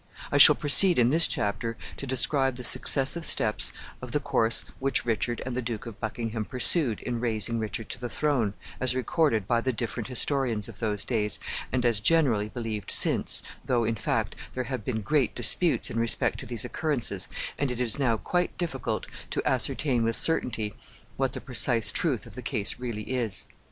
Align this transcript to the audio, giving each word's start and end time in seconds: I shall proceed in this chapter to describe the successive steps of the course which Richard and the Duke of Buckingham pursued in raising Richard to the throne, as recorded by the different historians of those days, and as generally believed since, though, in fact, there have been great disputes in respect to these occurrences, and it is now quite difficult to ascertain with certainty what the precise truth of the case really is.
I 0.31 0.39
shall 0.39 0.55
proceed 0.55 0.97
in 0.97 1.11
this 1.11 1.27
chapter 1.27 1.77
to 1.97 2.07
describe 2.07 2.55
the 2.55 2.63
successive 2.63 3.23
steps 3.23 3.71
of 4.01 4.13
the 4.13 4.19
course 4.19 4.65
which 4.79 5.05
Richard 5.05 5.43
and 5.45 5.55
the 5.55 5.61
Duke 5.61 5.85
of 5.85 5.99
Buckingham 5.99 6.43
pursued 6.43 7.01
in 7.01 7.19
raising 7.19 7.59
Richard 7.59 7.87
to 7.89 7.99
the 7.99 8.09
throne, 8.09 8.55
as 8.79 8.95
recorded 8.95 9.47
by 9.47 9.61
the 9.61 9.71
different 9.71 10.07
historians 10.07 10.67
of 10.67 10.79
those 10.79 11.05
days, 11.05 11.37
and 11.71 11.85
as 11.85 11.99
generally 11.99 12.49
believed 12.49 12.89
since, 12.89 13.43
though, 13.63 13.83
in 13.83 13.93
fact, 13.93 14.35
there 14.55 14.63
have 14.63 14.83
been 14.83 15.01
great 15.01 15.35
disputes 15.35 15.91
in 15.91 15.99
respect 15.99 16.39
to 16.39 16.47
these 16.47 16.65
occurrences, 16.65 17.27
and 17.59 17.69
it 17.69 17.79
is 17.79 17.99
now 17.99 18.17
quite 18.17 18.57
difficult 18.57 19.05
to 19.29 19.47
ascertain 19.47 20.01
with 20.03 20.15
certainty 20.15 20.73
what 21.15 21.33
the 21.33 21.39
precise 21.41 21.91
truth 21.91 22.25
of 22.25 22.33
the 22.33 22.41
case 22.41 22.79
really 22.79 23.03
is. 23.03 23.45